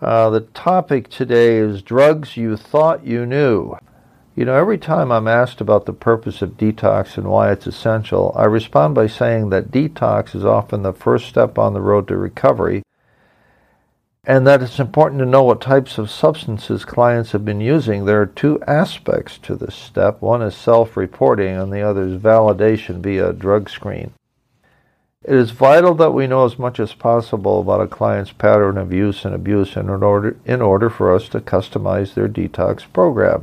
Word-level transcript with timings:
uh, 0.00 0.28
the 0.28 0.40
topic 0.40 1.08
today 1.08 1.56
is 1.56 1.80
drugs 1.80 2.36
you 2.36 2.56
thought 2.56 3.06
you 3.06 3.24
knew. 3.24 3.74
You 4.34 4.44
know, 4.44 4.54
every 4.54 4.76
time 4.76 5.10
I'm 5.10 5.26
asked 5.26 5.62
about 5.62 5.86
the 5.86 5.94
purpose 5.94 6.42
of 6.42 6.58
detox 6.58 7.16
and 7.16 7.26
why 7.26 7.50
it's 7.50 7.66
essential, 7.66 8.30
I 8.36 8.44
respond 8.44 8.94
by 8.94 9.06
saying 9.06 9.48
that 9.48 9.70
detox 9.70 10.34
is 10.34 10.44
often 10.44 10.82
the 10.82 10.92
first 10.92 11.26
step 11.26 11.56
on 11.58 11.72
the 11.72 11.80
road 11.80 12.08
to 12.08 12.16
recovery, 12.18 12.82
and 14.24 14.46
that 14.46 14.60
it's 14.60 14.78
important 14.78 15.20
to 15.20 15.26
know 15.26 15.44
what 15.44 15.62
types 15.62 15.96
of 15.96 16.10
substances 16.10 16.84
clients 16.84 17.32
have 17.32 17.46
been 17.46 17.62
using. 17.62 18.04
There 18.04 18.20
are 18.20 18.26
two 18.26 18.60
aspects 18.66 19.38
to 19.38 19.56
this 19.56 19.74
step 19.74 20.20
one 20.20 20.42
is 20.42 20.54
self 20.54 20.98
reporting, 20.98 21.56
and 21.56 21.72
the 21.72 21.80
other 21.80 22.02
is 22.02 22.20
validation 22.20 23.00
via 23.00 23.30
a 23.30 23.32
drug 23.32 23.70
screen. 23.70 24.12
It 25.26 25.34
is 25.34 25.50
vital 25.50 25.94
that 25.94 26.14
we 26.14 26.28
know 26.28 26.44
as 26.44 26.56
much 26.56 26.78
as 26.78 26.94
possible 26.94 27.58
about 27.60 27.80
a 27.80 27.88
client's 27.88 28.30
pattern 28.30 28.78
of 28.78 28.92
use 28.92 29.24
and 29.24 29.34
abuse 29.34 29.74
in 29.74 29.90
order, 29.90 30.36
in 30.44 30.62
order 30.62 30.88
for 30.88 31.12
us 31.12 31.28
to 31.30 31.40
customize 31.40 32.14
their 32.14 32.28
detox 32.28 32.84
program. 32.92 33.42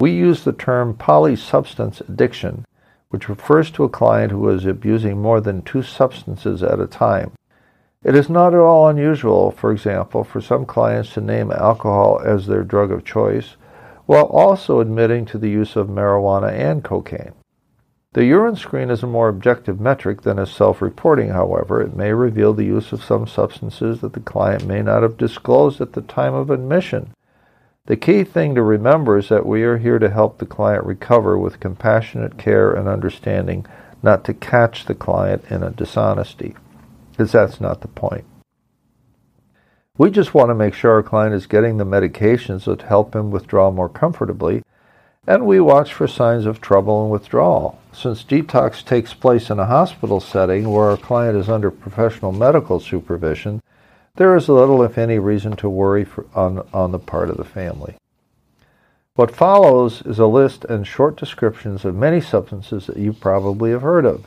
We 0.00 0.10
use 0.10 0.42
the 0.42 0.52
term 0.52 0.94
polysubstance 0.94 2.00
addiction, 2.00 2.64
which 3.10 3.28
refers 3.28 3.70
to 3.72 3.84
a 3.84 3.88
client 3.88 4.32
who 4.32 4.48
is 4.48 4.66
abusing 4.66 5.22
more 5.22 5.40
than 5.40 5.62
two 5.62 5.84
substances 5.84 6.60
at 6.60 6.80
a 6.80 6.88
time. 6.88 7.30
It 8.02 8.16
is 8.16 8.28
not 8.28 8.52
at 8.52 8.58
all 8.58 8.88
unusual, 8.88 9.52
for 9.52 9.70
example, 9.70 10.24
for 10.24 10.40
some 10.40 10.66
clients 10.66 11.12
to 11.14 11.20
name 11.20 11.52
alcohol 11.52 12.20
as 12.24 12.48
their 12.48 12.64
drug 12.64 12.90
of 12.90 13.04
choice, 13.04 13.54
while 14.06 14.24
also 14.24 14.80
admitting 14.80 15.24
to 15.26 15.38
the 15.38 15.50
use 15.50 15.76
of 15.76 15.86
marijuana 15.86 16.50
and 16.50 16.82
cocaine. 16.82 17.34
The 18.12 18.24
urine 18.24 18.56
screen 18.56 18.90
is 18.90 19.04
a 19.04 19.06
more 19.06 19.28
objective 19.28 19.78
metric 19.78 20.22
than 20.22 20.40
is 20.40 20.50
self-reporting, 20.50 21.28
however. 21.28 21.80
It 21.80 21.94
may 21.94 22.12
reveal 22.12 22.52
the 22.52 22.64
use 22.64 22.90
of 22.90 23.04
some 23.04 23.28
substances 23.28 24.00
that 24.00 24.14
the 24.14 24.20
client 24.20 24.66
may 24.66 24.82
not 24.82 25.04
have 25.04 25.16
disclosed 25.16 25.80
at 25.80 25.92
the 25.92 26.00
time 26.02 26.34
of 26.34 26.50
admission. 26.50 27.14
The 27.86 27.96
key 27.96 28.24
thing 28.24 28.56
to 28.56 28.62
remember 28.62 29.16
is 29.16 29.28
that 29.28 29.46
we 29.46 29.62
are 29.62 29.78
here 29.78 30.00
to 30.00 30.10
help 30.10 30.38
the 30.38 30.46
client 30.46 30.84
recover 30.84 31.38
with 31.38 31.60
compassionate 31.60 32.36
care 32.36 32.72
and 32.72 32.88
understanding, 32.88 33.64
not 34.02 34.24
to 34.24 34.34
catch 34.34 34.86
the 34.86 34.94
client 34.96 35.44
in 35.48 35.62
a 35.62 35.70
dishonesty, 35.70 36.56
because 37.12 37.30
that's 37.30 37.60
not 37.60 37.80
the 37.80 37.88
point. 37.88 38.24
We 39.98 40.10
just 40.10 40.34
want 40.34 40.50
to 40.50 40.54
make 40.56 40.74
sure 40.74 40.94
our 40.94 41.02
client 41.04 41.34
is 41.34 41.46
getting 41.46 41.76
the 41.76 41.84
medications 41.84 42.64
that 42.64 42.82
help 42.82 43.14
him 43.14 43.30
withdraw 43.30 43.70
more 43.70 43.88
comfortably 43.88 44.64
and 45.26 45.46
we 45.46 45.60
watch 45.60 45.92
for 45.92 46.08
signs 46.08 46.46
of 46.46 46.60
trouble 46.60 47.02
and 47.02 47.10
withdrawal. 47.12 47.78
Since 47.92 48.24
detox 48.24 48.84
takes 48.84 49.14
place 49.14 49.50
in 49.50 49.58
a 49.58 49.66
hospital 49.66 50.20
setting 50.20 50.70
where 50.70 50.90
our 50.90 50.96
client 50.96 51.36
is 51.36 51.48
under 51.48 51.70
professional 51.70 52.32
medical 52.32 52.80
supervision, 52.80 53.62
there 54.16 54.34
is 54.34 54.48
little, 54.48 54.82
if 54.82 54.98
any, 54.98 55.18
reason 55.18 55.56
to 55.56 55.68
worry 55.68 56.04
for, 56.04 56.26
on, 56.34 56.66
on 56.72 56.92
the 56.92 56.98
part 56.98 57.30
of 57.30 57.36
the 57.36 57.44
family. 57.44 57.94
What 59.14 59.34
follows 59.34 60.02
is 60.02 60.18
a 60.18 60.26
list 60.26 60.64
and 60.64 60.86
short 60.86 61.16
descriptions 61.16 61.84
of 61.84 61.94
many 61.94 62.20
substances 62.20 62.86
that 62.86 62.96
you 62.96 63.12
probably 63.12 63.70
have 63.70 63.82
heard 63.82 64.06
of. 64.06 64.26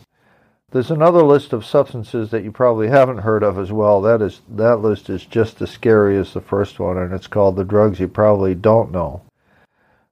There's 0.71 0.91
another 0.91 1.23
list 1.23 1.53
of 1.53 1.65
substances 1.65 2.31
that 2.31 2.43
you 2.43 2.51
probably 2.51 2.87
haven't 2.87 3.19
heard 3.19 3.43
of 3.43 3.59
as 3.59 3.71
well. 3.71 4.01
That 4.01 4.21
is 4.21 4.41
that 4.49 4.77
list 4.77 5.09
is 5.09 5.25
just 5.25 5.61
as 5.61 5.69
scary 5.69 6.17
as 6.17 6.33
the 6.33 6.41
first 6.41 6.79
one, 6.79 6.97
and 6.97 7.13
it's 7.13 7.27
called 7.27 7.55
the 7.55 7.63
drugs 7.63 7.99
you 7.99 8.07
probably 8.07 8.55
don't 8.55 8.91
know. 8.91 9.21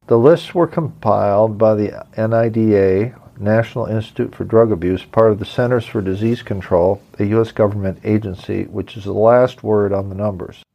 The 0.07 0.17
lists 0.17 0.53
were 0.53 0.67
compiled 0.67 1.57
by 1.57 1.75
the 1.75 2.05
NIDA, 2.17 3.15
National 3.39 3.85
Institute 3.85 4.35
for 4.35 4.43
Drug 4.43 4.71
Abuse, 4.71 5.05
part 5.05 5.31
of 5.31 5.39
the 5.39 5.45
Centers 5.45 5.85
for 5.85 6.01
Disease 6.01 6.41
Control, 6.41 7.01
a 7.17 7.23
U.S. 7.25 7.53
government 7.53 7.99
agency, 8.03 8.65
which 8.65 8.97
is 8.97 9.05
the 9.05 9.13
last 9.13 9.63
word 9.63 9.93
on 9.93 10.09
the 10.09 10.15
numbers. 10.15 10.65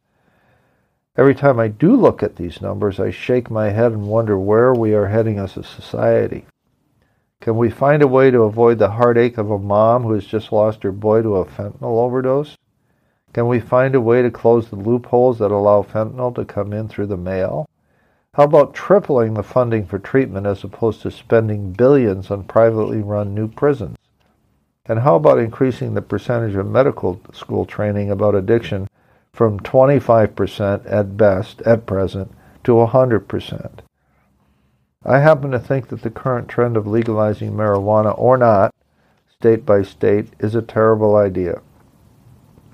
Every 1.15 1.35
time 1.35 1.59
I 1.59 1.67
do 1.67 1.95
look 1.95 2.23
at 2.23 2.37
these 2.37 2.61
numbers, 2.61 2.99
I 2.99 3.11
shake 3.11 3.51
my 3.51 3.69
head 3.69 3.91
and 3.91 4.07
wonder 4.07 4.39
where 4.39 4.73
we 4.73 4.95
are 4.95 5.07
heading 5.07 5.37
as 5.37 5.55
a 5.55 5.63
society. 5.63 6.45
Can 7.39 7.57
we 7.57 7.69
find 7.69 8.01
a 8.01 8.07
way 8.07 8.31
to 8.31 8.41
avoid 8.41 8.79
the 8.79 8.89
heartache 8.89 9.37
of 9.37 9.51
a 9.51 9.59
mom 9.59 10.03
who 10.03 10.13
has 10.13 10.25
just 10.25 10.51
lost 10.51 10.81
her 10.81 10.91
boy 10.91 11.21
to 11.21 11.35
a 11.35 11.45
fentanyl 11.45 11.99
overdose? 11.99 12.57
Can 13.33 13.47
we 13.47 13.59
find 13.59 13.93
a 13.93 14.01
way 14.01 14.21
to 14.23 14.31
close 14.31 14.69
the 14.69 14.77
loopholes 14.77 15.37
that 15.39 15.51
allow 15.51 15.83
fentanyl 15.83 16.33
to 16.33 16.43
come 16.43 16.73
in 16.73 16.87
through 16.87 17.07
the 17.07 17.17
mail? 17.17 17.67
How 18.37 18.43
about 18.43 18.75
tripling 18.75 19.33
the 19.33 19.41
funding 19.41 19.87
for 19.87 19.97
treatment 19.97 20.45
as 20.45 20.63
opposed 20.63 21.01
to 21.01 21.09
spending 21.09 21.71
billions 21.71 22.29
on 22.29 22.43
privately 22.43 23.01
run 23.01 23.33
new 23.33 23.47
prisons? 23.47 23.97
And 24.85 24.99
how 24.99 25.15
about 25.15 25.39
increasing 25.39 25.95
the 25.95 26.03
percentage 26.03 26.53
of 26.53 26.67
medical 26.67 27.19
school 27.33 27.65
training 27.65 28.11
about 28.11 28.35
addiction 28.35 28.87
from 29.33 29.59
25% 29.61 30.83
at 30.85 31.17
best 31.17 31.63
at 31.63 31.87
present 31.87 32.31
to 32.63 32.73
100%? 32.73 33.79
I 35.03 35.17
happen 35.17 35.49
to 35.49 35.59
think 35.59 35.87
that 35.87 36.03
the 36.03 36.11
current 36.11 36.47
trend 36.47 36.77
of 36.77 36.85
legalizing 36.85 37.53
marijuana 37.53 38.13
or 38.19 38.37
not, 38.37 38.71
state 39.27 39.65
by 39.65 39.81
state, 39.81 40.27
is 40.37 40.53
a 40.53 40.61
terrible 40.61 41.15
idea. 41.15 41.63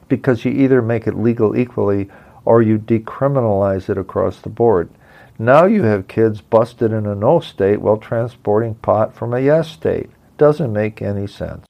Because 0.10 0.44
you 0.44 0.52
either 0.52 0.82
make 0.82 1.08
it 1.08 1.16
legal 1.16 1.56
equally 1.56 2.10
or 2.44 2.62
you 2.62 2.78
decriminalize 2.78 3.90
it 3.90 3.98
across 3.98 4.42
the 4.42 4.50
board. 4.50 4.90
Now 5.40 5.66
you 5.66 5.84
have 5.84 6.08
kids 6.08 6.42
busted 6.42 6.92
in 6.92 7.06
a 7.06 7.16
no 7.16 7.40
state 7.40 7.82
while 7.82 7.98
transporting 7.98 8.76
pot 8.76 9.16
from 9.16 9.34
a 9.34 9.40
yes 9.40 9.70
state. 9.70 10.10
Doesn't 10.38 10.72
make 10.72 11.02
any 11.02 11.28
sense. 11.28 11.66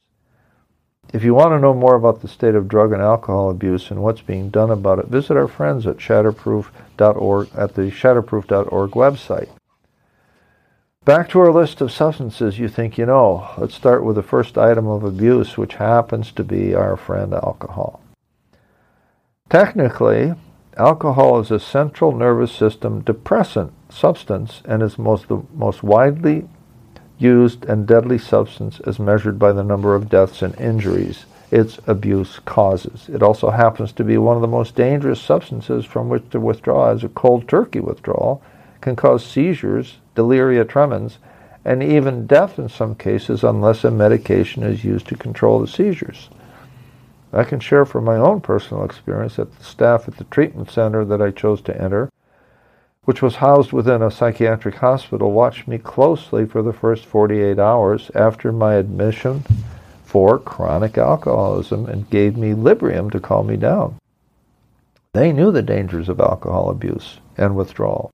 If 1.14 1.24
you 1.24 1.34
want 1.34 1.52
to 1.52 1.60
know 1.60 1.74
more 1.74 1.96
about 1.96 2.22
the 2.22 2.28
state 2.28 2.56
of 2.56 2.68
drug 2.68 2.92
and 2.92 3.02
alcohol 3.02 3.52
abuse 3.52 3.92
and 3.92 4.02
what's 4.02 4.22
being 4.22 4.50
done 4.50 4.72
about 4.72 5.00
it, 5.00 5.08
visit 5.08 5.38
our 5.38 5.48
friends 5.48 5.86
at 5.86 5.98
shatterproof.org 5.98 7.50
at 7.56 7.76
the 7.76 7.84
shatterproof.org 7.84 8.92
website. 8.92 9.50
Back 11.06 11.30
to 11.30 11.40
our 11.42 11.52
list 11.52 11.82
of 11.82 11.92
substances 11.92 12.58
you 12.58 12.68
think 12.68 12.98
you 12.98 13.06
know. 13.06 13.50
Let's 13.58 13.76
start 13.76 14.04
with 14.04 14.16
the 14.16 14.24
first 14.24 14.58
item 14.58 14.88
of 14.88 15.04
abuse, 15.04 15.58
which 15.58 15.76
happens 15.76 16.32
to 16.32 16.44
be 16.44 16.74
our 16.74 16.98
friend 16.98 17.34
alcohol. 17.34 18.02
Technically, 19.50 20.34
Alcohol 20.78 21.40
is 21.40 21.52
a 21.52 21.60
central 21.60 22.12
nervous 22.12 22.52
system 22.52 23.02
depressant 23.02 23.72
substance 23.90 24.64
and 24.66 24.82
is 24.82 24.98
most, 24.98 25.28
the 25.28 25.44
most 25.54 25.84
widely 25.84 26.48
used 27.20 27.64
and 27.66 27.86
deadly 27.86 28.18
substance 28.18 28.80
as 28.82 28.98
measured 28.98 29.38
by 29.38 29.52
the 29.52 29.64
number 29.64 29.94
of 29.94 30.10
deaths 30.10 30.42
and 30.42 30.60
injuries 30.60 31.26
its 31.52 31.78
abuse 31.86 32.40
causes. 32.40 33.08
It 33.08 33.22
also 33.22 33.52
happens 33.52 33.92
to 33.94 34.04
be 34.04 34.18
one 34.18 34.36
of 34.36 34.42
the 34.42 34.48
most 34.48 34.74
dangerous 34.76 35.22
substances 35.22 35.86
from 35.86 36.10
which 36.10 36.28
to 36.32 36.40
withdraw, 36.40 36.90
as 36.90 37.04
a 37.04 37.10
cold 37.10 37.48
turkey 37.48 37.80
withdrawal 37.80 38.42
can 38.82 38.96
cause 38.96 39.24
seizures, 39.24 40.00
delirium 40.16 40.68
tremens, 40.68 41.20
and 41.64 41.84
even 41.84 42.26
death 42.26 42.58
in 42.58 42.68
some 42.68 42.96
cases 42.96 43.44
unless 43.44 43.84
a 43.84 43.92
medication 43.92 44.64
is 44.64 44.84
used 44.84 45.08
to 45.08 45.16
control 45.16 45.60
the 45.60 45.68
seizures. 45.68 46.30
I 47.34 47.44
can 47.44 47.60
share 47.60 47.84
from 47.84 48.06
my 48.06 48.16
own 48.16 48.42
personal 48.42 48.84
experience 48.84 49.38
that 49.38 49.58
the 49.58 49.64
staff 49.64 50.08
at 50.08 50.18
the 50.18 50.24
treatment 50.26 50.70
center 50.70 51.04
that 51.04 51.22
I 51.22 51.32
chose 51.32 51.62
to 51.64 51.82
enter, 51.82 52.12
which 53.06 53.24
was 53.24 53.38
housed 53.38 53.74
within 53.74 54.04
a 54.04 54.12
psychiatric 54.12 54.76
hospital, 54.76 55.32
watched 55.32 55.68
me 55.68 55.80
closely 55.80 56.46
for 56.46 56.62
the 56.62 56.74
first 56.74 57.06
48 57.06 57.58
hours 57.58 58.12
after 58.14 58.52
my 58.52 58.76
admission 58.76 59.44
for 60.04 60.38
chronic 60.38 60.96
alcoholism 60.96 61.88
and 61.88 62.10
gave 62.12 62.38
me 62.38 62.54
Librium 62.54 63.10
to 63.12 63.20
calm 63.20 63.48
me 63.48 63.58
down. 63.58 63.96
They 65.14 65.32
knew 65.32 65.52
the 65.52 65.64
dangers 65.64 66.10
of 66.10 66.20
alcohol 66.20 66.70
abuse 66.70 67.20
and 67.36 67.56
withdrawal. 67.56 68.12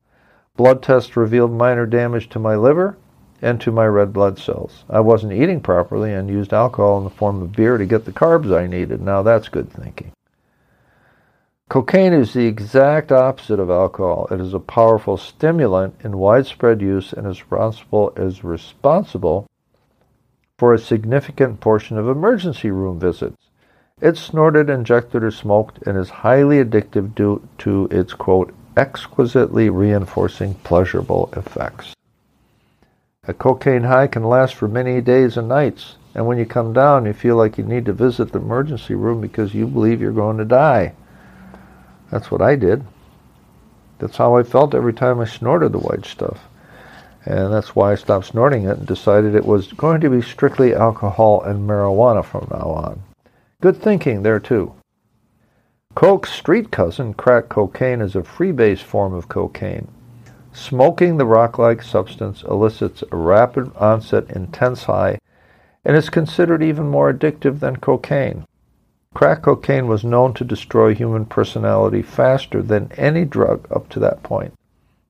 Blood 0.55 0.81
tests 0.81 1.17
revealed 1.17 1.51
minor 1.51 1.85
damage 1.85 2.29
to 2.29 2.39
my 2.39 2.55
liver 2.55 2.97
and 3.41 3.59
to 3.61 3.71
my 3.71 3.85
red 3.85 4.13
blood 4.13 4.37
cells. 4.39 4.83
I 4.89 4.99
wasn't 4.99 5.33
eating 5.33 5.61
properly 5.61 6.13
and 6.13 6.29
used 6.29 6.53
alcohol 6.53 6.97
in 6.97 7.03
the 7.03 7.09
form 7.09 7.41
of 7.41 7.53
beer 7.53 7.77
to 7.77 7.85
get 7.85 8.05
the 8.05 8.11
carbs 8.11 8.55
I 8.55 8.67
needed. 8.67 9.01
Now 9.01 9.21
that's 9.21 9.49
good 9.49 9.71
thinking. 9.71 10.11
Cocaine 11.69 12.13
is 12.13 12.33
the 12.33 12.47
exact 12.47 13.11
opposite 13.11 13.59
of 13.59 13.69
alcohol. 13.69 14.27
It 14.31 14.41
is 14.41 14.55
a 14.55 14.59
powerful 14.59 15.17
stimulant 15.17 15.93
in 16.03 16.17
widespread 16.17 16.81
use 16.81 17.13
and 17.13 17.27
is 17.27 17.43
responsible, 17.51 18.11
is 18.17 18.43
responsible 18.43 19.45
for 20.57 20.73
a 20.73 20.79
significant 20.79 21.59
portion 21.59 21.97
of 21.97 22.09
emergency 22.09 22.71
room 22.71 22.99
visits. 22.99 23.37
It's 24.01 24.19
snorted, 24.19 24.69
injected, 24.69 25.23
or 25.23 25.29
smoked 25.29 25.85
and 25.85 25.97
is 25.97 26.09
highly 26.09 26.63
addictive 26.63 27.13
due 27.13 27.47
to 27.59 27.87
its, 27.91 28.13
quote, 28.13 28.53
exquisitely 28.75 29.69
reinforcing 29.69 30.55
pleasurable 30.55 31.29
effects. 31.35 31.93
A 33.29 33.33
cocaine 33.35 33.83
high 33.83 34.07
can 34.07 34.23
last 34.23 34.55
for 34.55 34.67
many 34.67 35.01
days 35.01 35.37
and 35.37 35.47
nights, 35.47 35.97
and 36.15 36.25
when 36.25 36.39
you 36.39 36.47
come 36.47 36.73
down, 36.73 37.05
you 37.05 37.13
feel 37.13 37.35
like 37.35 37.59
you 37.59 37.63
need 37.63 37.85
to 37.85 37.93
visit 37.93 38.31
the 38.31 38.39
emergency 38.39 38.95
room 38.95 39.21
because 39.21 39.53
you 39.53 39.67
believe 39.67 40.01
you're 40.01 40.11
going 40.11 40.39
to 40.39 40.45
die. 40.45 40.93
That's 42.09 42.31
what 42.31 42.41
I 42.41 42.55
did. 42.55 42.83
That's 43.99 44.17
how 44.17 44.35
I 44.35 44.41
felt 44.41 44.73
every 44.73 44.93
time 44.93 45.19
I 45.19 45.25
snorted 45.25 45.73
the 45.73 45.77
white 45.77 46.07
stuff. 46.07 46.39
And 47.23 47.53
that's 47.53 47.75
why 47.75 47.91
I 47.91 47.95
stopped 47.95 48.25
snorting 48.25 48.63
it 48.63 48.79
and 48.79 48.87
decided 48.87 49.35
it 49.35 49.45
was 49.45 49.73
going 49.73 50.01
to 50.01 50.09
be 50.09 50.23
strictly 50.23 50.73
alcohol 50.73 51.43
and 51.43 51.69
marijuana 51.69 52.25
from 52.25 52.47
now 52.49 52.71
on. 52.71 53.03
Good 53.61 53.79
thinking 53.79 54.23
there, 54.23 54.39
too. 54.39 54.73
Coke's 55.93 56.31
street 56.31 56.71
cousin, 56.71 57.13
crack 57.13 57.47
cocaine, 57.47 58.01
is 58.01 58.15
a 58.15 58.23
freebase 58.23 58.81
form 58.81 59.13
of 59.13 59.29
cocaine. 59.29 59.87
Smoking 60.51 61.17
the 61.17 61.25
rock-like 61.25 61.83
substance 61.83 62.43
elicits 62.43 63.03
a 63.11 63.15
rapid 63.15 63.71
onset 63.75 64.29
intense 64.31 64.83
high 64.83 65.19
and 65.85 65.95
is 65.95 66.09
considered 66.09 66.63
even 66.63 66.87
more 66.87 67.13
addictive 67.13 67.59
than 67.59 67.77
cocaine. 67.77 68.45
Crack 69.13 69.43
cocaine 69.43 69.87
was 69.87 70.03
known 70.03 70.33
to 70.35 70.43
destroy 70.43 70.93
human 70.93 71.25
personality 71.25 72.01
faster 72.01 72.61
than 72.61 72.91
any 72.97 73.25
drug 73.25 73.67
up 73.71 73.89
to 73.89 73.99
that 73.99 74.23
point. 74.23 74.53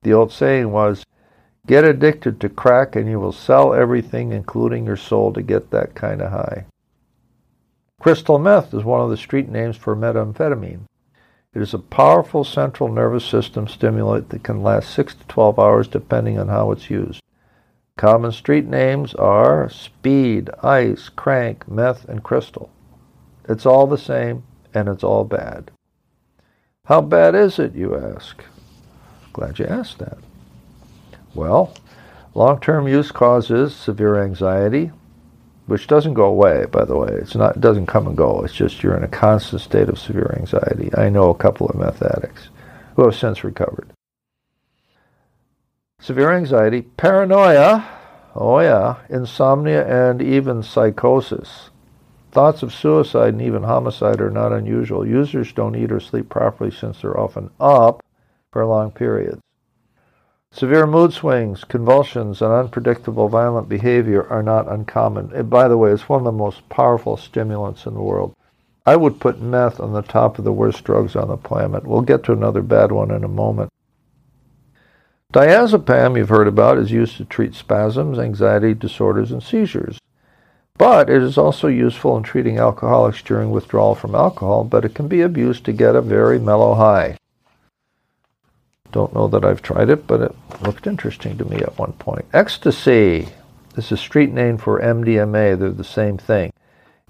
The 0.03 0.13
old 0.13 0.31
saying 0.31 0.71
was, 0.71 1.05
get 1.67 1.83
addicted 1.83 2.39
to 2.41 2.49
crack 2.49 2.95
and 2.95 3.09
you 3.09 3.19
will 3.19 3.31
sell 3.31 3.73
everything, 3.73 4.31
including 4.31 4.85
your 4.85 4.97
soul, 4.97 5.33
to 5.33 5.41
get 5.41 5.71
that 5.71 5.95
kind 5.95 6.21
of 6.21 6.31
high. 6.31 6.65
Crystal 7.99 8.39
meth 8.39 8.73
is 8.73 8.83
one 8.83 9.01
of 9.01 9.09
the 9.09 9.17
street 9.17 9.49
names 9.49 9.75
for 9.75 9.95
methamphetamine. 9.95 10.85
It 11.51 11.63
is 11.63 11.73
a 11.73 11.79
powerful 11.79 12.43
central 12.43 12.89
nervous 12.89 13.25
system 13.25 13.67
stimulant 13.67 14.29
that 14.29 14.43
can 14.43 14.61
last 14.61 14.93
6 14.93 15.15
to 15.15 15.27
12 15.27 15.57
hours 15.57 15.87
depending 15.87 16.37
on 16.37 16.47
how 16.47 16.71
it's 16.71 16.91
used. 16.91 17.23
Common 17.97 18.31
street 18.31 18.67
names 18.67 19.15
are 19.15 19.67
speed, 19.67 20.51
ice, 20.61 21.09
crank, 21.09 21.67
meth, 21.67 22.07
and 22.07 22.23
crystal. 22.23 22.69
It's 23.47 23.65
all 23.65 23.87
the 23.87 23.97
same, 23.97 24.43
and 24.75 24.87
it's 24.87 25.03
all 25.03 25.23
bad. 25.23 25.71
How 26.85 27.01
bad 27.01 27.33
is 27.33 27.57
it, 27.57 27.73
you 27.73 27.97
ask? 27.97 28.43
Glad 29.33 29.57
you 29.57 29.65
asked 29.65 29.97
that. 29.97 30.19
Well, 31.33 31.73
long-term 32.35 32.87
use 32.87 33.11
causes 33.11 33.75
severe 33.75 34.23
anxiety, 34.23 34.91
which 35.69 35.87
doesn't 35.87 36.15
go 36.15 36.25
away, 36.25 36.65
by 36.65 36.83
the 36.83 36.97
way. 36.97 37.09
It's 37.11 37.35
not, 37.35 37.55
it 37.55 37.61
doesn't 37.61 37.85
come 37.85 38.07
and 38.07 38.17
go. 38.17 38.41
It's 38.41 38.53
just 38.53 38.83
you're 38.83 38.97
in 38.97 39.03
a 39.03 39.07
constant 39.07 39.61
state 39.61 39.87
of 39.87 39.99
severe 39.99 40.35
anxiety. 40.37 40.89
I 40.95 41.09
know 41.09 41.29
a 41.29 41.35
couple 41.37 41.67
of 41.67 41.75
meth 41.75 42.01
addicts 42.01 42.49
who 42.95 43.05
have 43.05 43.15
since 43.15 43.43
recovered. 43.43 43.89
Severe 46.01 46.31
anxiety, 46.31 46.81
paranoia, 46.81 47.87
oh 48.35 48.59
yeah, 48.59 48.97
insomnia, 49.09 49.85
and 49.85 50.21
even 50.21 50.63
psychosis. 50.63 51.69
Thoughts 52.31 52.63
of 52.63 52.73
suicide 52.73 53.33
and 53.33 53.41
even 53.41 53.63
homicide 53.63 54.21
are 54.21 54.29
not 54.29 54.53
unusual. 54.53 55.05
Users 55.05 55.51
don't 55.51 55.75
eat 55.75 55.91
or 55.91 55.99
sleep 55.99 56.29
properly 56.29 56.71
since 56.71 57.01
they're 57.01 57.19
often 57.19 57.49
up 57.59 58.03
for 58.51 58.65
long 58.65 58.91
periods. 58.91 59.41
Severe 60.51 60.87
mood 60.87 61.13
swings, 61.13 61.63
convulsions, 61.63 62.41
and 62.41 62.51
unpredictable 62.51 63.29
violent 63.29 63.69
behavior 63.69 64.27
are 64.29 64.43
not 64.43 64.67
uncommon. 64.67 65.31
And 65.33 65.49
by 65.49 65.67
the 65.67 65.77
way, 65.77 65.91
it's 65.91 66.09
one 66.09 66.21
of 66.21 66.25
the 66.25 66.31
most 66.31 66.67
powerful 66.69 67.17
stimulants 67.17 67.85
in 67.85 67.93
the 67.93 68.01
world. 68.01 68.33
I 68.85 68.95
would 68.95 69.19
put 69.19 69.39
meth 69.39 69.79
on 69.79 69.93
the 69.93 70.01
top 70.01 70.39
of 70.39 70.45
the 70.45 70.51
worst 70.51 70.83
drugs 70.83 71.15
on 71.15 71.27
the 71.27 71.37
planet. 71.37 71.85
We'll 71.85 72.01
get 72.01 72.23
to 72.23 72.33
another 72.33 72.63
bad 72.63 72.91
one 72.91 73.11
in 73.11 73.23
a 73.23 73.29
moment. 73.29 73.71
Diazepam, 75.31 76.17
you've 76.17 76.29
heard 76.29 76.47
about, 76.47 76.79
is 76.79 76.91
used 76.91 77.17
to 77.17 77.25
treat 77.25 77.53
spasms, 77.53 78.17
anxiety 78.17 78.73
disorders, 78.73 79.31
and 79.31 79.43
seizures. 79.43 79.99
But 80.79 81.09
it 81.09 81.21
is 81.21 81.37
also 81.37 81.67
useful 81.67 82.17
in 82.17 82.23
treating 82.23 82.57
alcoholics 82.57 83.21
during 83.21 83.51
withdrawal 83.51 83.93
from 83.93 84.15
alcohol, 84.15 84.63
but 84.63 84.83
it 84.83 84.95
can 84.95 85.07
be 85.07 85.21
abused 85.21 85.65
to 85.65 85.71
get 85.71 85.95
a 85.95 86.01
very 86.01 86.39
mellow 86.39 86.73
high. 86.73 87.17
Don't 88.91 89.13
know 89.13 89.27
that 89.27 89.45
I've 89.45 89.61
tried 89.61 89.89
it, 89.89 90.07
but 90.07 90.21
it 90.21 90.35
looked 90.61 90.87
interesting 90.87 91.37
to 91.37 91.45
me 91.45 91.57
at 91.57 91.77
one 91.77 91.93
point. 91.93 92.25
Ecstasy. 92.33 93.27
This 93.75 93.91
is 93.91 93.99
street 93.99 94.33
name 94.33 94.57
for 94.57 94.81
MDMA. 94.81 95.57
They're 95.59 95.69
the 95.71 95.83
same 95.83 96.17
thing. 96.17 96.51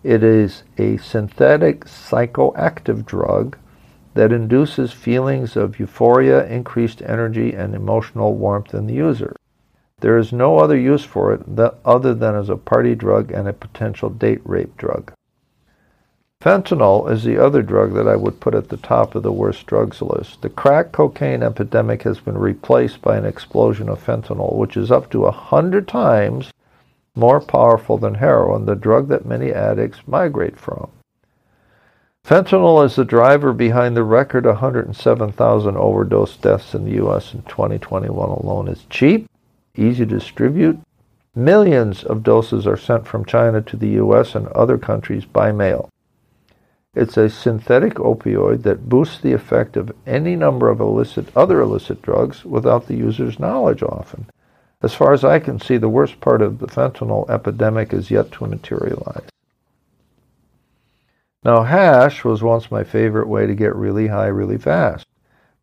It 0.04 0.24
is 0.24 0.64
a 0.78 0.98
synthetic 0.98 1.86
psychoactive 1.86 3.06
drug 3.06 3.58
that 4.14 4.32
induces 4.32 4.92
feelings 4.92 5.56
of 5.56 5.80
euphoria, 5.80 6.46
increased 6.48 7.02
energy, 7.02 7.54
and 7.54 7.76
emotional 7.76 8.36
warmth 8.36 8.74
in 8.74 8.88
the 8.88 8.94
user. 8.94 9.36
There 10.02 10.18
is 10.18 10.32
no 10.32 10.60
other 10.60 10.78
use 10.78 11.04
for 11.04 11.34
it 11.34 11.42
other 11.86 12.14
than 12.14 12.36
as 12.36 12.50
a 12.50 12.56
party 12.56 12.96
drug 12.96 13.32
and 13.32 13.48
a 13.48 13.54
potential 13.54 14.10
date 14.10 14.42
rape 14.44 14.76
drug. 14.78 15.14
Fentanyl 16.42 17.12
is 17.12 17.26
the 17.26 17.38
other 17.38 17.62
drug 17.62 17.94
that 17.96 18.08
I 18.08 18.16
would 18.16 18.40
put 18.40 18.56
at 18.56 18.70
the 18.70 18.78
top 18.78 19.14
of 19.14 19.24
the 19.24 19.32
worst 19.32 19.66
drugs 19.66 20.02
list. 20.02 20.42
The 20.42 20.50
crack 20.50 20.94
cocaine 20.94 21.44
epidemic 21.44 22.04
has 22.04 22.22
been 22.22 22.38
replaced 22.38 23.02
by 23.02 23.18
an 23.18 23.26
explosion 23.26 23.90
of 23.90 24.02
fentanyl, 24.02 24.56
which 24.56 24.78
is 24.78 24.90
up 24.90 25.12
to 25.12 25.26
a 25.26 25.32
hundred 25.32 25.86
times 25.86 26.54
more 27.14 27.42
powerful 27.42 27.98
than 27.98 28.16
heroin, 28.16 28.66
the 28.66 28.76
drug 28.76 29.10
that 29.10 29.26
many 29.26 29.52
addicts 29.52 30.00
migrate 30.08 30.58
from. 30.58 30.90
Fentanyl 32.26 32.86
is 32.86 32.96
the 32.96 33.04
driver 33.04 33.52
behind 33.52 33.98
the 33.98 34.04
record 34.04 34.46
107,000 34.46 35.76
overdose 35.76 36.38
deaths 36.38 36.74
in 36.74 36.86
the 36.86 36.94
U.S. 36.94 37.34
in 37.34 37.42
2021 37.42 38.30
alone. 38.30 38.70
It's 38.70 38.86
cheap, 38.90 39.28
easy 39.76 40.06
to 40.06 40.16
distribute. 40.16 40.80
Millions 41.36 42.06
of 42.06 42.24
doses 42.24 42.66
are 42.66 42.78
sent 42.78 43.06
from 43.06 43.26
China 43.26 43.62
to 43.64 43.76
the 43.76 43.90
U.S. 43.90 44.36
and 44.36 44.48
other 44.48 44.78
countries 44.78 45.26
by 45.26 45.52
mail. 45.52 45.90
It's 46.96 47.18
a 47.18 47.30
synthetic 47.30 47.96
opioid 47.96 48.64
that 48.64 48.90
boosts 48.90 49.22
the 49.22 49.34
effect 49.34 49.78
of 49.78 49.96
any 50.08 50.36
number 50.36 50.70
of 50.70 50.80
illicit, 50.80 51.28
other 51.36 51.62
illicit 51.62 52.02
drugs 52.02 52.44
without 52.44 52.88
the 52.88 52.96
user's 52.96 53.40
knowledge 53.40 53.84
often. 53.84 54.26
As 54.82 54.96
far 54.96 55.14
as 55.14 55.24
I 55.24 55.38
can 55.40 55.60
see, 55.60 55.78
the 55.78 55.88
worst 55.88 56.20
part 56.20 56.42
of 56.42 56.58
the 56.58 56.68
fentanyl 56.68 57.30
epidemic 57.30 57.94
is 57.94 58.10
yet 58.10 58.32
to 58.32 58.48
materialize. 58.48 59.30
Now, 61.44 61.64
hash 61.64 62.24
was 62.26 62.42
once 62.42 62.72
my 62.72 62.84
favorite 62.84 63.28
way 63.28 63.46
to 63.46 63.54
get 63.54 63.76
really 63.76 64.08
high 64.08 64.28
really 64.28 64.58
fast. 64.58 65.06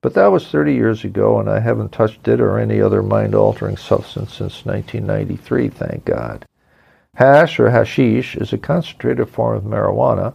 But 0.02 0.14
that 0.14 0.28
was 0.28 0.48
30 0.48 0.74
years 0.74 1.02
ago, 1.02 1.40
and 1.40 1.50
I 1.50 1.58
haven't 1.58 1.90
touched 1.90 2.28
it 2.28 2.40
or 2.40 2.58
any 2.58 2.80
other 2.80 3.02
mind 3.02 3.34
altering 3.34 3.76
substance 3.76 4.34
since 4.34 4.64
1993, 4.64 5.70
thank 5.70 6.04
God. 6.04 6.46
Hash 7.16 7.58
or 7.58 7.70
hashish 7.70 8.36
is 8.36 8.52
a 8.52 8.58
concentrated 8.58 9.28
form 9.28 9.56
of 9.56 9.64
marijuana 9.64 10.34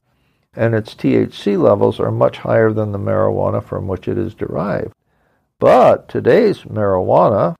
and 0.53 0.75
its 0.75 0.93
THC 0.93 1.57
levels 1.57 1.99
are 1.99 2.11
much 2.11 2.39
higher 2.39 2.73
than 2.73 2.91
the 2.91 2.99
marijuana 2.99 3.63
from 3.63 3.87
which 3.87 4.07
it 4.07 4.17
is 4.17 4.33
derived. 4.33 4.93
But 5.59 6.09
today's 6.09 6.63
marijuana, 6.63 7.55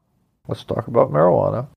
let's 0.47 0.63
talk 0.63 0.87
about 0.87 1.11
marijuana. 1.11 1.67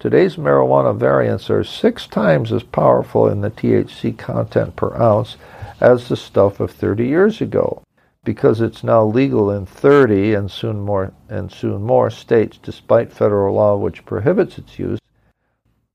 Today's 0.00 0.36
marijuana 0.36 0.96
variants 0.96 1.50
are 1.50 1.62
six 1.62 2.06
times 2.06 2.52
as 2.52 2.62
powerful 2.62 3.28
in 3.28 3.40
the 3.40 3.50
THC 3.50 4.16
content 4.16 4.76
per 4.76 4.96
ounce 4.96 5.36
as 5.80 6.08
the 6.08 6.16
stuff 6.16 6.60
of 6.60 6.70
30 6.70 7.06
years 7.06 7.40
ago. 7.40 7.82
Because 8.24 8.60
it's 8.60 8.82
now 8.82 9.04
legal 9.04 9.50
in 9.50 9.64
30 9.64 10.34
and 10.34 10.50
soon 10.50 10.80
more 10.80 11.12
and 11.28 11.50
soon 11.52 11.82
more 11.82 12.10
states 12.10 12.58
despite 12.60 13.12
federal 13.12 13.54
law 13.54 13.76
which 13.76 14.04
prohibits 14.04 14.58
its 14.58 14.78
use, 14.78 14.98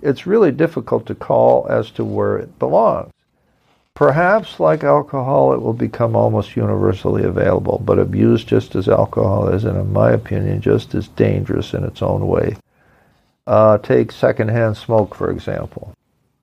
it's 0.01 0.27
really 0.27 0.51
difficult 0.51 1.05
to 1.07 1.15
call 1.15 1.67
as 1.69 1.91
to 1.91 2.03
where 2.03 2.37
it 2.37 2.59
belongs. 2.59 3.11
Perhaps, 3.95 4.59
like 4.59 4.83
alcohol, 4.83 5.53
it 5.53 5.61
will 5.61 5.73
become 5.73 6.15
almost 6.15 6.55
universally 6.55 7.23
available, 7.23 7.81
but 7.85 7.99
abused 7.99 8.47
just 8.47 8.75
as 8.75 8.89
alcohol 8.89 9.47
is, 9.49 9.65
and 9.65 9.77
in 9.77 9.93
my 9.93 10.11
opinion, 10.11 10.61
just 10.61 10.95
as 10.95 11.07
dangerous 11.09 11.73
in 11.75 11.83
its 11.83 12.01
own 12.01 12.27
way. 12.27 12.55
Uh, 13.45 13.77
take 13.77 14.11
secondhand 14.11 14.77
smoke, 14.77 15.13
for 15.13 15.29
example. 15.29 15.93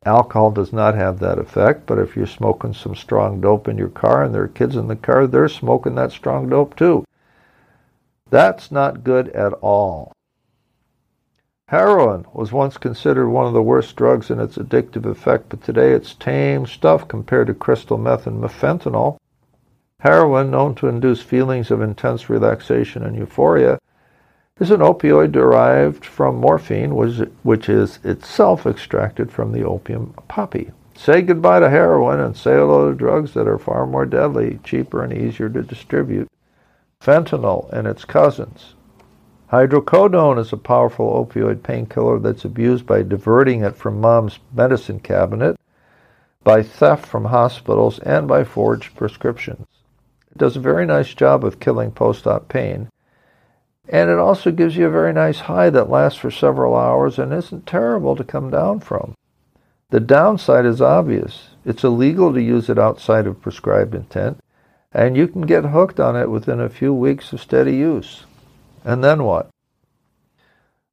Alcohol 0.07 0.51
does 0.51 0.73
not 0.73 0.95
have 0.95 1.19
that 1.19 1.39
effect, 1.39 1.87
but 1.87 1.99
if 1.99 2.17
you're 2.17 2.27
smoking 2.27 2.73
some 2.73 2.95
strong 2.95 3.41
dope 3.41 3.69
in 3.69 3.77
your 3.77 3.89
car 3.89 4.23
and 4.23 4.35
there 4.35 4.45
are 4.45 4.49
kids 4.49 4.77
in 4.77 4.89
the 4.89 4.97
car, 4.97 5.27
they're 5.27 5.49
smoking 5.49 5.95
that 5.97 6.13
strong 6.13 6.49
dope 6.49 6.77
too. 6.77 7.05
That's 8.31 8.71
not 8.71 9.05
good 9.05 9.29
at 9.31 9.53
all. 9.55 10.13
Heroin 11.71 12.27
was 12.33 12.51
once 12.51 12.77
considered 12.77 13.29
one 13.29 13.47
of 13.47 13.53
the 13.53 13.63
worst 13.63 13.95
drugs 13.95 14.29
in 14.29 14.41
its 14.41 14.59
addictive 14.59 15.07
effect, 15.07 15.51
but 15.51 15.63
today 15.63 15.93
it's 15.93 16.17
tame 16.17 16.67
stuff 16.67 17.07
compared 17.07 17.47
to 17.47 17.55
crystal 17.55 17.97
meth 17.97 18.27
and 18.27 18.43
fentanyl. 18.43 19.19
Heroin, 20.01 20.51
known 20.51 20.75
to 20.75 20.89
induce 20.89 21.23
feelings 21.23 21.71
of 21.71 21.81
intense 21.81 22.29
relaxation 22.29 23.05
and 23.05 23.15
euphoria, 23.15 23.79
is 24.59 24.73
an 24.73 24.81
opioid 24.81 25.31
derived 25.31 26.05
from 26.05 26.41
morphine, 26.41 26.97
which 26.97 27.69
is 27.69 28.01
itself 28.03 28.67
extracted 28.67 29.31
from 29.31 29.53
the 29.53 29.63
opium 29.63 30.13
poppy. 30.27 30.73
Say 30.97 31.23
goodbye 31.23 31.61
to 31.61 31.71
heroin 31.71 32.19
and 32.19 32.37
say 32.37 32.55
hello 32.55 32.91
to 32.91 32.97
drugs 32.97 33.33
that 33.35 33.47
are 33.47 33.59
far 33.59 33.87
more 33.87 34.07
deadly, 34.07 34.59
cheaper, 34.65 35.05
and 35.05 35.13
easier 35.13 35.49
to 35.49 35.63
distribute. 35.63 36.27
Fentanyl 37.01 37.73
and 37.73 37.87
its 37.87 38.05
cousins. 38.05 38.75
Hydrocodone 39.51 40.39
is 40.39 40.53
a 40.53 40.57
powerful 40.57 41.13
opioid 41.25 41.63
painkiller 41.63 42.19
that's 42.19 42.45
abused 42.45 42.87
by 42.87 43.03
diverting 43.03 43.63
it 43.63 43.77
from 43.77 44.01
mom's 44.01 44.39
medicine 44.55 45.01
cabinet, 45.01 45.57
by 46.45 46.63
theft 46.63 47.07
from 47.07 47.27
hospitals, 47.27 47.99
and 48.01 48.29
by 48.29 48.45
forged 48.45 48.95
prescriptions. 48.95 49.67
It 50.31 50.39
does 50.39 50.57
a 50.57 50.61
very 50.61 50.87
nice 50.87 51.15
job 51.15 51.45
of 51.45 51.61
killing 51.61 51.91
post 51.91 52.27
op 52.27 52.49
pain 52.49 52.89
and 53.93 54.09
it 54.09 54.19
also 54.19 54.53
gives 54.53 54.77
you 54.77 54.87
a 54.87 54.91
very 54.91 55.13
nice 55.13 55.41
high 55.41 55.69
that 55.69 55.91
lasts 55.91 56.19
for 56.19 56.31
several 56.31 56.77
hours 56.77 57.19
and 57.19 57.33
isn't 57.33 57.67
terrible 57.67 58.15
to 58.15 58.23
come 58.23 58.49
down 58.49 58.79
from. 58.79 59.15
The 59.91 59.99
downside 59.99 60.65
is 60.65 60.81
obvious. 60.81 61.49
It's 61.65 61.83
illegal 61.83 62.33
to 62.33 62.41
use 62.41 62.71
it 62.71 62.79
outside 62.79 63.27
of 63.27 63.43
prescribed 63.43 63.97
intent, 63.97 64.39
and 64.93 65.17
you 65.17 65.27
can 65.27 65.43
get 65.43 65.65
hooked 65.65 65.99
on 65.99 66.15
it 66.15 66.31
within 66.31 66.61
a 66.61 66.69
few 66.69 66.95
weeks 66.95 67.33
of 67.33 67.41
steady 67.41 67.75
use. 67.75 68.25
And 68.85 69.05
then 69.05 69.25
what? 69.25 69.51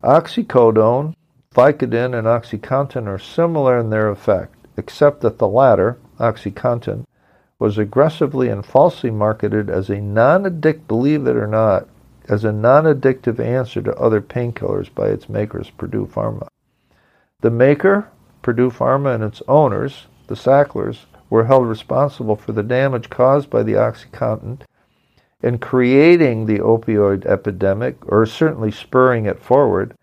Oxycodone, 0.03 1.15
Vicodin, 1.53 2.17
and 2.17 2.27
OxyContin 2.27 3.07
are 3.07 3.17
similar 3.17 3.79
in 3.79 3.89
their 3.89 4.09
effect, 4.09 4.55
except 4.77 5.21
that 5.21 5.39
the 5.39 5.47
latter, 5.47 5.97
OxyContin, 6.19 7.05
was 7.59 7.77
aggressively 7.77 8.49
and 8.49 8.65
falsely 8.65 9.09
marketed 9.09 9.69
as 9.69 9.89
a 9.89 9.99
non-addict, 9.99 10.87
believe 10.87 11.25
it 11.25 11.35
or 11.35 11.47
not, 11.47 11.87
as 12.29 12.43
a 12.43 12.51
non-addictive 12.51 13.39
answer 13.39 13.81
to 13.81 13.97
other 13.97 14.21
painkillers 14.21 14.93
by 14.93 15.07
its 15.07 15.29
makers, 15.29 15.71
Purdue 15.71 16.05
Pharma. 16.05 16.47
The 17.41 17.49
maker, 17.49 18.09
Purdue 18.41 18.69
Pharma, 18.69 19.15
and 19.15 19.23
its 19.23 19.41
owners, 19.47 20.07
the 20.27 20.35
Sacklers, 20.35 21.05
were 21.29 21.45
held 21.45 21.67
responsible 21.67 22.35
for 22.35 22.51
the 22.51 22.63
damage 22.63 23.09
caused 23.09 23.49
by 23.49 23.63
the 23.63 23.73
OxyContin 23.73 24.59
in 25.41 25.59
creating 25.59 26.45
the 26.45 26.59
opioid 26.59 27.25
epidemic, 27.25 27.97
or 28.07 28.25
certainly 28.25 28.71
spurring 28.71 29.25
it 29.25 29.39
forward, 29.39 29.93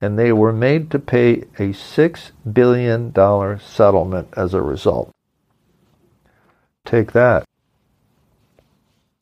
and 0.00 0.18
they 0.18 0.32
were 0.32 0.52
made 0.52 0.90
to 0.90 0.98
pay 0.98 1.32
a 1.58 1.72
$6 1.72 2.30
billion 2.52 3.12
settlement 3.60 4.28
as 4.36 4.52
a 4.52 4.60
result. 4.60 5.10
Take 6.84 7.12
that. 7.12 7.44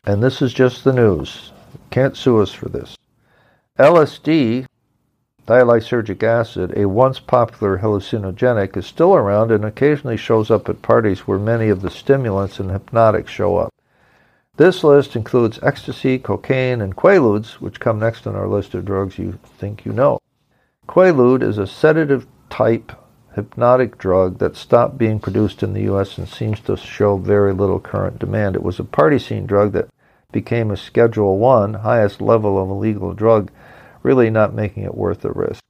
And 0.04 0.22
this 0.22 0.40
is 0.40 0.54
just 0.54 0.82
the 0.82 0.92
news. 0.92 1.52
Can't 1.90 2.16
sue 2.16 2.40
us 2.40 2.52
for 2.52 2.68
this. 2.68 2.96
LSD, 3.78 4.66
dilysergic 5.46 6.22
acid, 6.22 6.76
a 6.76 6.88
once 6.88 7.20
popular 7.20 7.78
hallucinogenic, 7.78 8.76
is 8.76 8.86
still 8.86 9.14
around 9.14 9.50
and 9.50 9.64
occasionally 9.64 10.16
shows 10.16 10.50
up 10.50 10.68
at 10.68 10.82
parties 10.82 11.20
where 11.20 11.38
many 11.38 11.68
of 11.68 11.82
the 11.82 11.90
stimulants 11.90 12.58
and 12.58 12.70
hypnotics 12.70 13.30
show 13.30 13.56
up. 13.56 13.72
This 14.60 14.84
list 14.84 15.16
includes 15.16 15.58
ecstasy, 15.62 16.18
cocaine, 16.18 16.82
and 16.82 16.94
quaaludes, 16.94 17.52
which 17.62 17.80
come 17.80 17.98
next 17.98 18.26
on 18.26 18.36
our 18.36 18.46
list 18.46 18.74
of 18.74 18.84
drugs 18.84 19.16
you 19.16 19.38
think 19.42 19.86
you 19.86 19.92
know. 19.94 20.18
Quaalude 20.86 21.42
is 21.42 21.56
a 21.56 21.66
sedative 21.66 22.26
type 22.50 22.92
hypnotic 23.34 23.96
drug 23.96 24.36
that 24.36 24.56
stopped 24.56 24.98
being 24.98 25.18
produced 25.18 25.62
in 25.62 25.72
the 25.72 25.84
U.S. 25.84 26.18
and 26.18 26.28
seems 26.28 26.60
to 26.60 26.76
show 26.76 27.16
very 27.16 27.54
little 27.54 27.80
current 27.80 28.18
demand. 28.18 28.54
It 28.54 28.62
was 28.62 28.78
a 28.78 28.84
party 28.84 29.18
scene 29.18 29.46
drug 29.46 29.72
that 29.72 29.88
became 30.30 30.70
a 30.70 30.76
Schedule 30.76 31.38
1, 31.38 31.72
highest 31.72 32.20
level 32.20 32.62
of 32.62 32.68
illegal 32.68 33.14
drug, 33.14 33.50
really 34.02 34.28
not 34.28 34.52
making 34.52 34.82
it 34.82 34.94
worth 34.94 35.22
the 35.22 35.32
risk. 35.32 35.64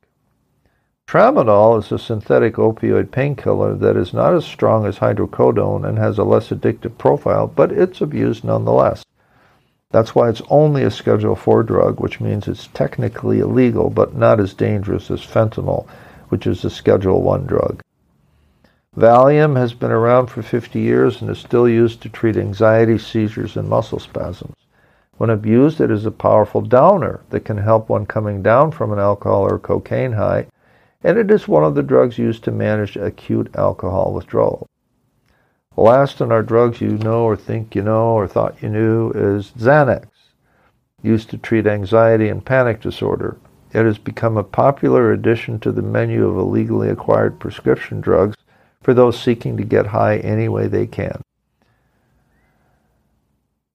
Tramadol 1.10 1.76
is 1.76 1.90
a 1.90 1.98
synthetic 1.98 2.54
opioid 2.54 3.10
painkiller 3.10 3.74
that 3.74 3.96
is 3.96 4.14
not 4.14 4.32
as 4.32 4.44
strong 4.44 4.86
as 4.86 5.00
hydrocodone 5.00 5.84
and 5.84 5.98
has 5.98 6.18
a 6.18 6.22
less 6.22 6.50
addictive 6.50 6.96
profile, 6.98 7.48
but 7.48 7.72
it's 7.72 8.00
abused 8.00 8.44
nonetheless. 8.44 9.04
That's 9.90 10.14
why 10.14 10.28
it's 10.28 10.40
only 10.50 10.84
a 10.84 10.90
Schedule 10.92 11.32
IV 11.32 11.66
drug, 11.66 11.98
which 11.98 12.20
means 12.20 12.46
it's 12.46 12.68
technically 12.68 13.40
illegal 13.40 13.90
but 13.90 14.14
not 14.14 14.38
as 14.38 14.54
dangerous 14.54 15.10
as 15.10 15.20
fentanyl, 15.20 15.88
which 16.28 16.46
is 16.46 16.64
a 16.64 16.70
Schedule 16.70 17.28
I 17.28 17.38
drug. 17.38 17.80
Valium 18.96 19.56
has 19.56 19.74
been 19.74 19.90
around 19.90 20.28
for 20.28 20.42
50 20.42 20.78
years 20.78 21.20
and 21.20 21.28
is 21.28 21.40
still 21.40 21.68
used 21.68 22.02
to 22.02 22.08
treat 22.08 22.36
anxiety, 22.36 22.98
seizures, 22.98 23.56
and 23.56 23.68
muscle 23.68 23.98
spasms. 23.98 24.54
When 25.16 25.30
abused, 25.30 25.80
it 25.80 25.90
is 25.90 26.06
a 26.06 26.12
powerful 26.12 26.60
downer 26.60 27.18
that 27.30 27.44
can 27.44 27.58
help 27.58 27.88
one 27.88 28.06
coming 28.06 28.44
down 28.44 28.70
from 28.70 28.92
an 28.92 29.00
alcohol 29.00 29.42
or 29.42 29.58
cocaine 29.58 30.12
high, 30.12 30.46
and 31.02 31.18
it 31.18 31.30
is 31.30 31.48
one 31.48 31.64
of 31.64 31.74
the 31.74 31.82
drugs 31.82 32.18
used 32.18 32.44
to 32.44 32.50
manage 32.50 32.96
acute 32.96 33.50
alcohol 33.54 34.12
withdrawal. 34.12 34.66
Last 35.76 36.20
in 36.20 36.30
our 36.30 36.42
drugs 36.42 36.80
you 36.80 36.98
know 36.98 37.24
or 37.24 37.36
think 37.36 37.74
you 37.74 37.82
know 37.82 38.12
or 38.12 38.26
thought 38.26 38.62
you 38.62 38.68
knew 38.68 39.10
is 39.12 39.52
Xanax, 39.52 40.06
used 41.02 41.30
to 41.30 41.38
treat 41.38 41.66
anxiety 41.66 42.28
and 42.28 42.44
panic 42.44 42.80
disorder. 42.80 43.38
It 43.72 43.84
has 43.84 43.98
become 43.98 44.36
a 44.36 44.44
popular 44.44 45.12
addition 45.12 45.60
to 45.60 45.72
the 45.72 45.82
menu 45.82 46.28
of 46.28 46.36
illegally 46.36 46.88
acquired 46.88 47.38
prescription 47.38 48.00
drugs 48.00 48.36
for 48.82 48.94
those 48.94 49.20
seeking 49.20 49.56
to 49.56 49.64
get 49.64 49.86
high 49.86 50.18
any 50.18 50.48
way 50.48 50.66
they 50.66 50.86
can. 50.86 51.22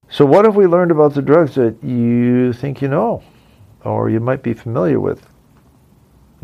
So, 0.09 0.25
what 0.25 0.45
have 0.45 0.55
we 0.55 0.67
learned 0.67 0.91
about 0.91 1.13
the 1.13 1.21
drugs 1.21 1.55
that 1.55 1.83
you 1.83 2.53
think 2.53 2.81
you 2.81 2.87
know 2.87 3.23
or 3.83 4.09
you 4.09 4.19
might 4.19 4.43
be 4.43 4.53
familiar 4.53 4.99
with? 4.99 5.25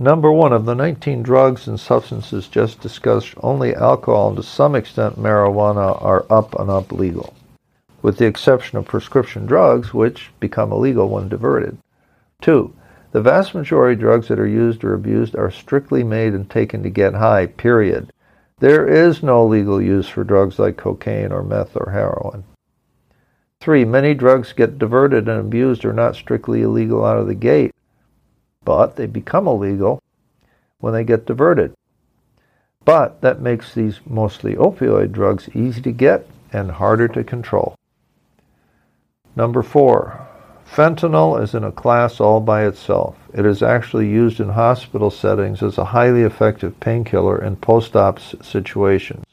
Number 0.01 0.31
one, 0.31 0.51
of 0.51 0.65
the 0.65 0.73
19 0.73 1.21
drugs 1.21 1.67
and 1.67 1.79
substances 1.79 2.47
just 2.47 2.81
discussed, 2.81 3.35
only 3.43 3.75
alcohol 3.75 4.29
and 4.29 4.37
to 4.37 4.41
some 4.41 4.73
extent 4.73 5.19
marijuana 5.19 6.03
are 6.03 6.25
up 6.27 6.59
and 6.59 6.71
up 6.71 6.91
legal, 6.91 7.35
with 8.01 8.17
the 8.17 8.25
exception 8.25 8.79
of 8.79 8.85
prescription 8.85 9.45
drugs, 9.45 9.93
which 9.93 10.31
become 10.39 10.71
illegal 10.71 11.07
when 11.07 11.29
diverted. 11.29 11.77
Two, 12.41 12.73
the 13.11 13.21
vast 13.21 13.53
majority 13.53 13.93
of 13.93 13.99
drugs 13.99 14.27
that 14.29 14.39
are 14.39 14.47
used 14.47 14.83
or 14.83 14.95
abused 14.95 15.35
are 15.35 15.51
strictly 15.51 16.03
made 16.03 16.33
and 16.33 16.49
taken 16.49 16.81
to 16.81 16.89
get 16.89 17.13
high, 17.13 17.45
period. 17.45 18.11
There 18.57 18.87
is 18.87 19.21
no 19.21 19.45
legal 19.45 19.79
use 19.79 20.07
for 20.07 20.23
drugs 20.23 20.57
like 20.57 20.77
cocaine 20.77 21.31
or 21.31 21.43
meth 21.43 21.77
or 21.77 21.91
heroin. 21.91 22.43
Three, 23.59 23.85
many 23.85 24.15
drugs 24.15 24.51
get 24.51 24.79
diverted 24.79 25.29
and 25.29 25.39
abused 25.39 25.85
are 25.85 25.93
not 25.93 26.15
strictly 26.15 26.63
illegal 26.63 27.05
out 27.05 27.19
of 27.19 27.27
the 27.27 27.35
gate, 27.35 27.71
but 28.63 28.95
they 28.95 29.05
become 29.05 29.47
illegal 29.47 29.99
when 30.79 30.93
they 30.93 31.03
get 31.03 31.25
diverted. 31.25 31.73
But 32.83 33.21
that 33.21 33.41
makes 33.41 33.73
these 33.73 33.99
mostly 34.05 34.55
opioid 34.55 35.11
drugs 35.11 35.49
easy 35.53 35.81
to 35.81 35.91
get 35.91 36.27
and 36.51 36.71
harder 36.71 37.07
to 37.09 37.23
control. 37.23 37.75
Number 39.35 39.61
four, 39.61 40.27
fentanyl 40.65 41.41
is 41.41 41.53
in 41.53 41.63
a 41.63 41.71
class 41.71 42.19
all 42.19 42.39
by 42.39 42.65
itself. 42.65 43.17
It 43.33 43.45
is 43.45 43.63
actually 43.63 44.09
used 44.09 44.39
in 44.39 44.49
hospital 44.49 45.09
settings 45.09 45.63
as 45.63 45.77
a 45.77 45.85
highly 45.85 46.23
effective 46.23 46.79
painkiller 46.79 47.41
in 47.41 47.55
post-op 47.55 48.19
situations. 48.19 49.23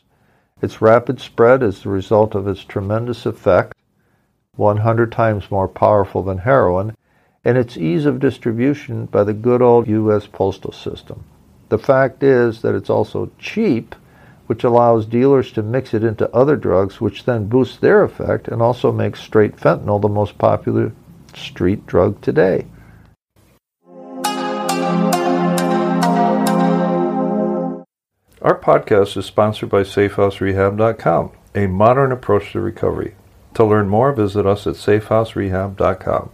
Its 0.60 0.82
rapid 0.82 1.20
spread 1.20 1.62
is 1.62 1.82
the 1.82 1.88
result 1.88 2.34
of 2.34 2.46
its 2.46 2.64
tremendous 2.64 3.26
effect, 3.26 3.74
100 4.56 5.12
times 5.12 5.50
more 5.50 5.68
powerful 5.68 6.22
than 6.22 6.38
heroin, 6.38 6.96
and 7.48 7.56
its 7.56 7.78
ease 7.78 8.04
of 8.04 8.20
distribution 8.20 9.06
by 9.06 9.24
the 9.24 9.32
good 9.32 9.62
old 9.62 9.88
U.S. 9.88 10.26
postal 10.26 10.70
system. 10.70 11.24
The 11.70 11.78
fact 11.78 12.22
is 12.22 12.60
that 12.60 12.74
it's 12.74 12.90
also 12.90 13.30
cheap, 13.38 13.94
which 14.48 14.64
allows 14.64 15.06
dealers 15.06 15.50
to 15.52 15.62
mix 15.62 15.94
it 15.94 16.04
into 16.04 16.30
other 16.36 16.56
drugs, 16.56 17.00
which 17.00 17.24
then 17.24 17.48
boosts 17.48 17.78
their 17.78 18.02
effect 18.02 18.48
and 18.48 18.60
also 18.60 18.92
makes 18.92 19.22
straight 19.22 19.56
fentanyl 19.56 19.98
the 19.98 20.10
most 20.10 20.36
popular 20.36 20.92
street 21.34 21.86
drug 21.86 22.20
today. 22.20 22.66
Our 28.42 28.60
podcast 28.60 29.16
is 29.16 29.24
sponsored 29.24 29.70
by 29.70 29.84
SafeHouseRehab.com, 29.84 31.32
a 31.54 31.66
modern 31.66 32.12
approach 32.12 32.52
to 32.52 32.60
recovery. 32.60 33.14
To 33.54 33.64
learn 33.64 33.88
more, 33.88 34.12
visit 34.12 34.44
us 34.44 34.66
at 34.66 34.74
SafeHouseRehab.com. 34.74 36.32